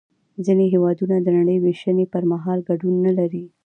[0.45, 3.45] ځینې هېوادونه د نړۍ وېشنې پر مهال ګډون نلري